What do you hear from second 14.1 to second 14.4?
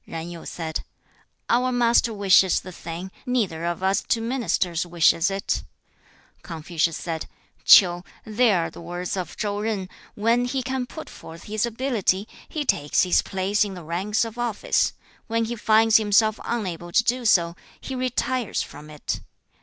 of